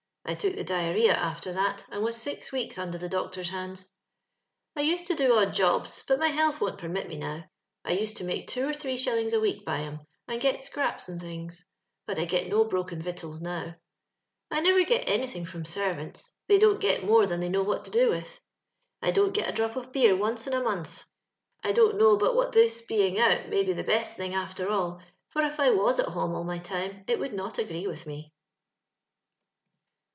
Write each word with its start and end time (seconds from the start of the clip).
I 0.23 0.35
took 0.35 0.55
the 0.55 0.63
diar, 0.63 0.95
rliuea 0.95 1.13
after 1.15 1.51
that, 1.53 1.85
and 1.91 2.03
was 2.03 2.15
six 2.15 2.53
weeks 2.53 2.77
under 2.77 2.97
the 2.97 3.09
LONDON 3.09 3.19
LABOUB 3.19 3.37
AND 3.37 3.45
THE 3.45 3.53
LONDON 3.53 3.75
POOR. 3.75 3.83
481 4.75 4.75
doctor's 4.77 4.77
hands. 4.77 4.77
I 4.77 4.91
used 4.93 5.07
to 5.07 5.15
do 5.15 5.33
odd 5.33 5.53
jobs, 5.53 6.03
bat 6.07 6.19
mj 6.19 6.31
health 6.33 6.61
won't 6.61 6.79
peimit 6.79 7.07
me 7.09 7.17
now. 7.17 7.43
I 7.83 7.91
used 7.93 8.17
to 8.17 8.23
make 8.23 8.47
two 8.47 8.65
or 8.69 8.73
three 8.73 8.95
shillings 8.95 9.33
a 9.33 9.41
week 9.41 9.65
by 9.65 9.79
'em, 9.79 9.99
and 10.29 10.39
get 10.39 10.61
scraps 10.61 11.09
and 11.09 11.19
things. 11.19 11.67
Bat 12.05 12.19
I 12.19 12.25
get 12.25 12.47
no 12.47 12.63
broken 12.65 13.01
yic 13.01 13.15
taals 13.17 13.41
now." 13.41 13.75
I 14.51 14.61
never 14.61 14.85
get 14.85 15.09
anything 15.09 15.43
from 15.43 15.65
servants; 15.65 16.31
they 16.47 16.59
dont 16.59 16.79
get 16.79 17.01
mr»^ 17.01 17.27
than 17.27 17.41
they 17.41 17.49
know 17.49 17.63
what 17.63 17.83
to 17.85 17.91
do 17.91 18.11
with. 18.11 18.25
^ 18.29 18.39
I 19.01 19.11
don't 19.11 19.33
get 19.33 19.49
a 19.49 19.53
drop 19.53 19.75
of 19.75 19.91
beer 19.91 20.15
once 20.15 20.45
in 20.47 20.53
a 20.53 20.63
month." 20.63 21.03
I 21.65 21.73
dont 21.73 21.97
know 21.97 22.15
but 22.15 22.35
what 22.35 22.53
this 22.53 22.83
being 22.85 23.19
oat 23.19 23.49
may 23.49 23.63
be 23.63 23.73
the 23.73 23.83
best 23.83 24.15
t 24.15 24.23
*ng, 24.23 24.33
after 24.35 24.69
all; 24.69 25.01
for 25.29 25.41
if 25.43 25.59
I 25.59 25.71
was 25.71 25.99
at 25.99 26.09
home 26.09 26.33
all 26.35 26.45
my 26.45 26.59
time, 26.59 27.03
it 27.07 27.19
woald 27.19 27.33
not 27.33 27.57
agree 27.57 27.87
with 27.87 28.05
me." 28.05 28.31